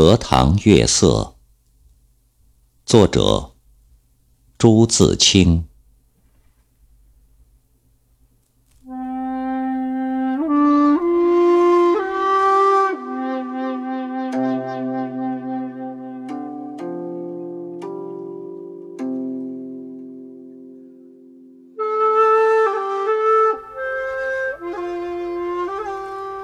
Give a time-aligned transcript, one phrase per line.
[0.00, 1.34] 荷塘月色，
[2.86, 3.50] 作者
[4.56, 5.64] 朱自清。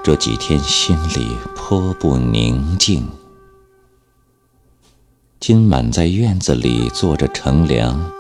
[0.02, 3.07] 这几天心里颇不宁静。
[5.46, 8.11] 今晚在院子里坐着乘凉，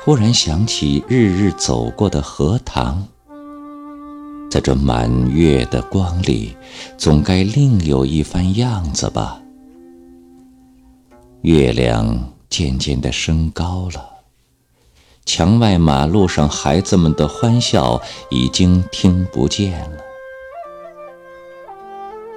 [0.00, 3.06] 忽然想起日日走过的荷塘，
[4.50, 6.56] 在这满月的光里，
[6.98, 9.40] 总该另有一番样子吧。
[11.42, 14.04] 月亮渐渐的升高了，
[15.24, 19.98] 墙外马路上孩子们的欢笑已经听不见了。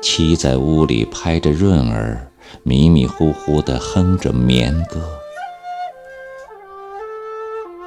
[0.04, 2.32] 妻在屋里拍着闰儿，
[2.64, 5.20] 迷迷糊糊地哼着眠歌。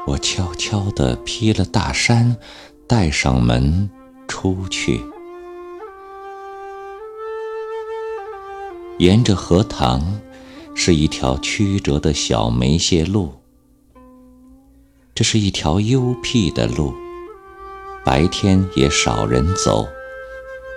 [0.06, 2.36] 我悄悄地披了大衫，
[2.86, 3.90] 带上门
[4.26, 5.00] 出去。
[8.98, 10.20] 沿着荷塘，
[10.74, 13.34] 是一条曲折的小梅谢路。
[15.14, 16.94] 这是一条幽僻的路，
[18.04, 19.86] 白天也少人走，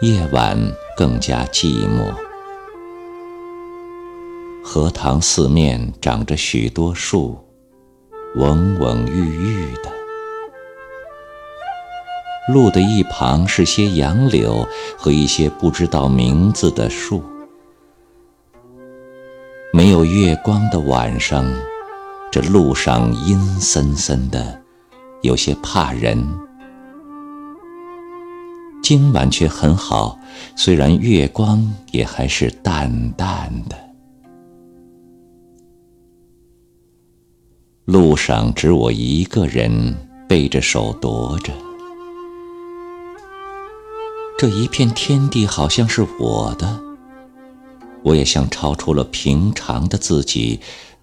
[0.01, 0.57] 夜晚。
[0.97, 2.13] 更加寂寞。
[4.63, 7.37] 荷塘四面长着许多树，
[8.35, 9.91] 蓊蓊郁郁的。
[12.47, 14.67] 路的一旁是些杨柳
[14.97, 17.23] 和一些不知道名字的树。
[19.73, 21.45] 没有月光的晚上，
[22.31, 24.61] 这路上阴森森的，
[25.21, 26.23] 有些怕人。
[28.83, 30.17] 今晚却很好，
[30.55, 33.90] 虽然月光也还是淡淡的。
[37.91, 41.51] 路上只我一个人背着手踱着，
[44.37, 46.79] 这一片天地好像是我的，
[48.01, 50.61] 我也像超出了平常的自己，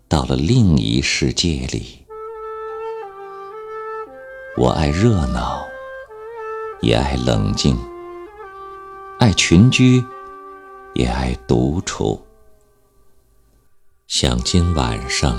[0.08, 2.06] 到了另一世界里。
[4.56, 5.62] 我爱热闹。
[6.80, 7.76] 也爱冷静，
[9.18, 10.02] 爱群居，
[10.94, 12.22] 也爱独处。
[14.06, 15.36] 想今晚上，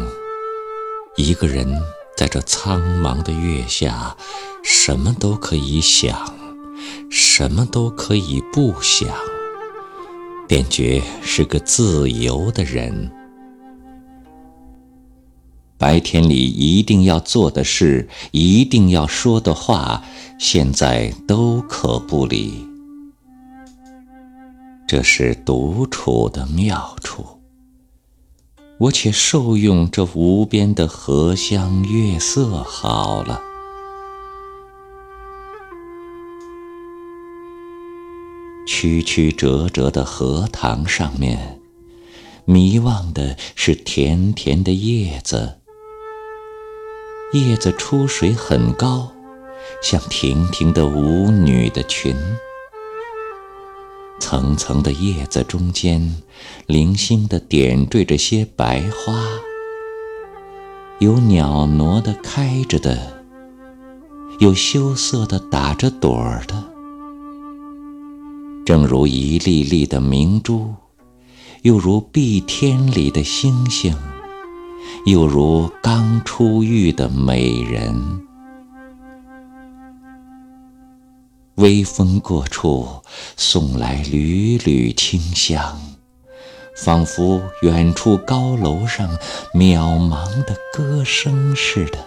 [1.19, 1.67] 一个人
[2.15, 4.15] 在这苍茫的月下，
[4.63, 6.33] 什么都可以想，
[7.11, 9.09] 什么都可以不想，
[10.47, 13.11] 便觉是个自由的人。
[15.77, 20.01] 白天里一定要做的事，一定要说的话。
[20.39, 22.65] 现在都可不理，
[24.87, 27.38] 这是独处的妙处。
[28.79, 33.41] 我且受用这无边的荷香月色好了。
[38.65, 41.59] 曲曲折折的荷塘上面，
[42.45, 45.57] 迷望的是甜甜的叶子，
[47.33, 49.11] 叶子出水很高。
[49.81, 52.15] 像亭亭的舞女的裙，
[54.19, 56.15] 层层的叶子中间，
[56.67, 59.13] 零星的点缀着些白花，
[60.99, 63.23] 有袅娜的开着的，
[64.39, 66.63] 有羞涩的打着朵儿的，
[68.65, 70.73] 正如一粒粒的明珠，
[71.63, 73.95] 又如碧天里的星星，
[75.05, 78.28] 又如刚出浴的美人。
[81.59, 82.87] 微风过处，
[83.35, 85.77] 送来缕缕清香，
[86.77, 89.09] 仿佛远处高楼上
[89.53, 91.97] 渺茫的歌声似的。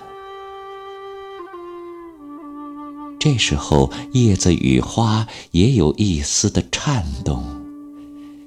[3.21, 7.45] 这时候，叶子与花也有一丝的颤动，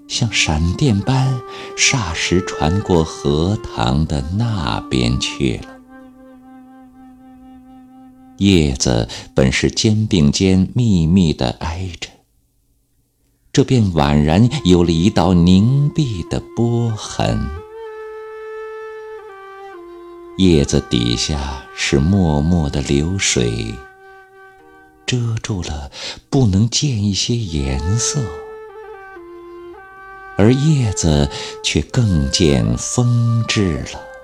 [0.08, 1.40] 像闪电般，
[1.78, 5.75] 霎时传过荷塘的那边去了。
[8.38, 12.10] 叶子本是肩并肩密密地挨着，
[13.54, 17.48] 这便宛然有了一道凝碧的波痕。
[20.38, 23.74] 叶子底下是脉脉的流水，
[25.06, 25.90] 遮住了，
[26.30, 28.20] 不能见一些颜色，
[30.38, 31.30] 而叶子
[31.64, 34.15] 却更见风致了。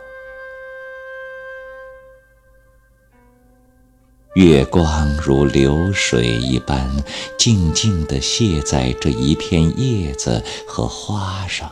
[4.35, 6.89] 月光如流水一般
[7.37, 11.69] 静静地泻在这一片叶子和花上。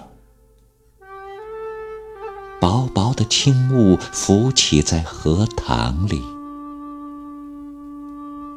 [2.59, 6.21] 薄薄的轻雾浮起在荷塘里。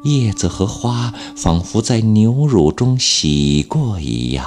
[0.03, 4.45] 叶子和花仿佛在牛乳中洗过一样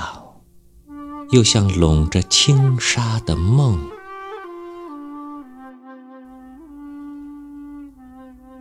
[1.30, 3.95] 又像笼着轻纱的梦。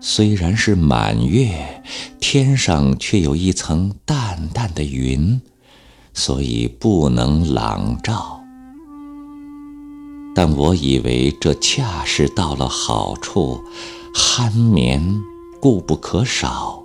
[0.08, 1.82] 虽然是满月，
[2.20, 5.42] 天上却有一层淡淡的云，
[6.14, 8.40] 所以不能朗照。
[10.36, 13.60] 但我以为这恰是到了好处，
[14.14, 15.04] 酣眠
[15.60, 16.84] 固不可少，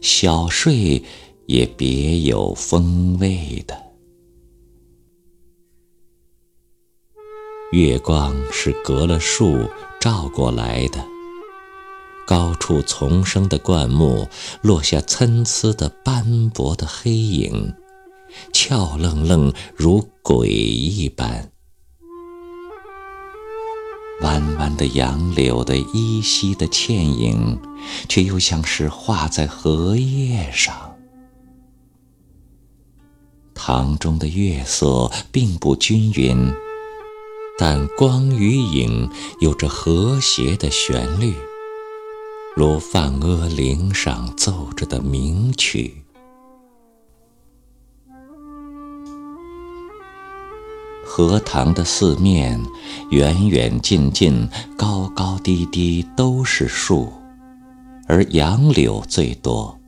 [0.00, 1.04] 小睡
[1.46, 3.80] 也别有风味的。
[7.70, 9.68] 月光是隔了树
[10.00, 11.06] 照过来的。
[12.30, 14.28] 高处丛生的灌木
[14.62, 17.74] 落下参差的斑驳的黑影，
[18.52, 21.50] 俏愣愣如鬼一般。
[24.20, 27.58] 弯弯的杨柳的依稀的倩影，
[28.08, 30.94] 却又像是画在荷叶上。
[33.56, 36.54] 塘中的月色并不均匀，
[37.58, 39.10] 但光与影
[39.40, 41.34] 有着和谐的旋律。
[42.56, 46.02] 如梵阿铃上奏着的名曲，
[51.04, 52.60] 荷塘的四面，
[53.10, 57.12] 远远近近，高高低低，都是树，
[58.08, 59.78] 而杨柳最多。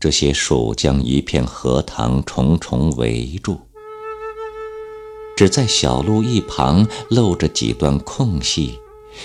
[0.00, 3.60] 这些树将一片荷塘重重围住，
[5.36, 8.78] 只在小路一旁露着几段空隙。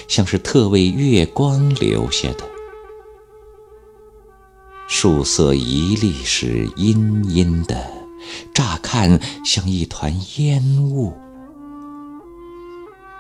[0.07, 2.45] 像是特为月光留下的。
[4.87, 7.91] 树色一粒是阴阴的，
[8.53, 11.13] 乍看像一团烟雾，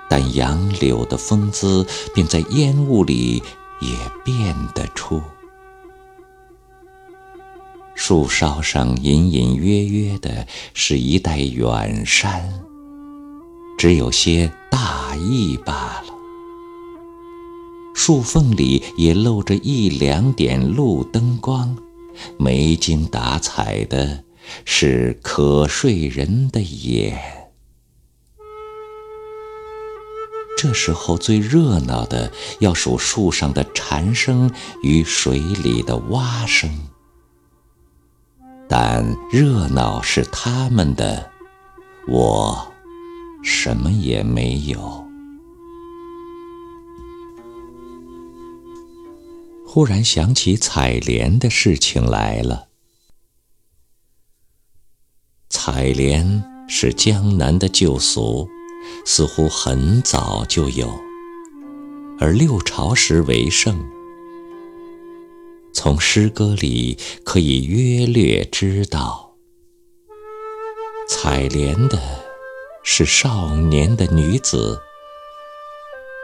[0.09, 3.41] 但杨柳的风姿便在烟雾里
[3.79, 3.89] 也
[4.25, 5.21] 辨得出。
[7.95, 12.51] 树梢上隐隐约约的是一带远山，
[13.77, 16.10] 只有些大意罢了。
[17.93, 21.77] 树缝里也露着一两点路灯光，
[22.37, 24.23] 没精打采的，
[24.65, 27.19] 是可睡人的眼。
[30.57, 34.51] 这时候最热闹的，要数树上的蝉声
[34.83, 36.69] 与水里的蛙声，
[38.69, 41.31] 但热闹是他们的，
[42.07, 42.71] 我
[43.43, 45.10] 什么也没有。
[49.73, 52.67] 忽然想起采莲的事情来了。
[55.47, 58.49] 采莲是江南的旧俗，
[59.05, 60.93] 似乎很早就有，
[62.19, 63.81] 而六朝时为盛。
[65.73, 69.35] 从诗歌里可以约略知道，
[71.07, 71.97] 采莲的
[72.83, 74.81] 是少年的女子。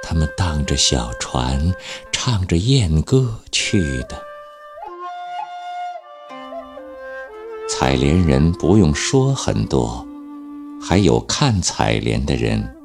[0.03, 1.73] 他们荡着小船，
[2.29, 4.21] 唱着艳歌去的。
[7.69, 10.05] 采莲人不用说很多，
[10.81, 12.75] 还有看采莲的人。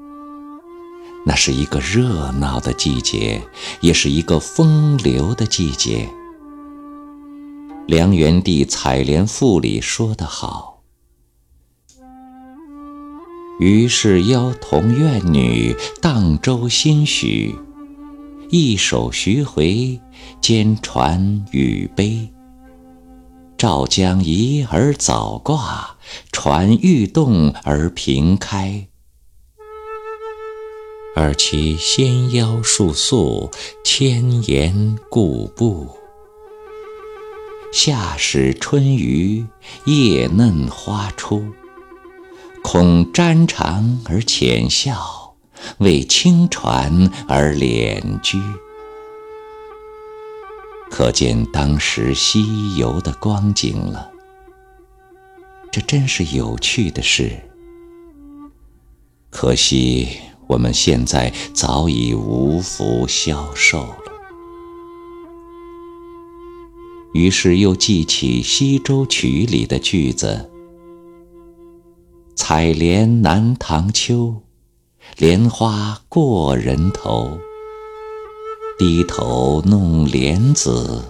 [1.26, 3.42] 那是一个热闹的季节，
[3.80, 6.08] 也是一个风流的季节。
[7.88, 10.84] 梁元帝《采莲赋》里说得好。
[13.58, 17.56] 于是邀同院女荡舟新许，
[18.54, 19.98] 一首徐回，
[20.42, 22.30] 兼传与悲。
[23.56, 25.96] 赵将移而早挂，
[26.32, 28.86] 船欲动而平开。
[31.16, 33.50] 而其纤腰束素，
[33.82, 35.88] 千言固步。
[37.72, 39.46] 夏始春余，
[39.86, 41.42] 叶嫩花初。
[42.62, 45.21] 恐沾裳而浅笑，
[45.78, 48.40] 为轻船而敛居。
[50.90, 54.12] 可见当时西游的光景了。
[55.72, 57.32] 这真是有趣的事。
[59.30, 60.06] 可惜
[60.46, 63.96] 我们现在早已无福消受了。
[67.14, 70.50] 于是又记起《西洲曲》里的句子。
[72.34, 74.42] 采莲南塘秋，
[75.16, 77.38] 莲花过人头。
[78.78, 81.02] 低头弄莲子，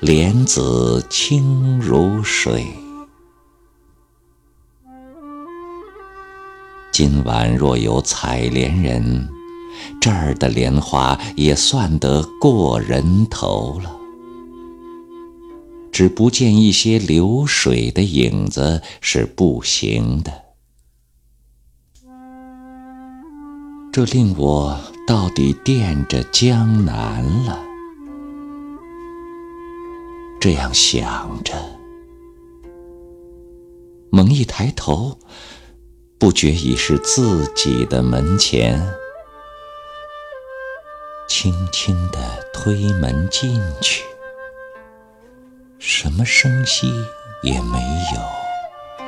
[0.00, 2.66] 莲子清如水。
[6.90, 9.28] 今晚若有采莲人，
[10.00, 13.94] 这儿的莲花也算得过人头了。
[15.92, 20.32] 只不见一些流水的影子是不行的，
[23.98, 24.78] 这令我
[25.08, 27.58] 到底惦着江南了。
[30.40, 31.52] 这样想着，
[34.08, 35.18] 猛一抬头，
[36.16, 38.80] 不觉已是自己的门前，
[41.28, 42.20] 轻轻地
[42.54, 44.04] 推门进去。
[45.80, 46.86] 什么声息
[47.42, 47.80] 也没
[48.14, 49.02] 有，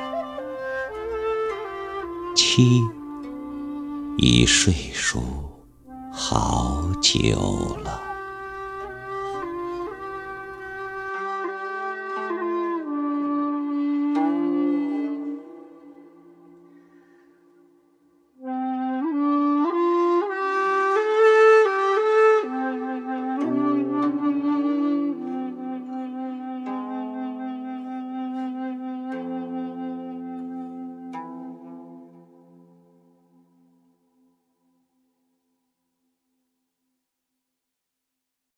[2.34, 2.82] 妻
[4.16, 5.22] 已睡熟
[6.12, 8.09] 好久了。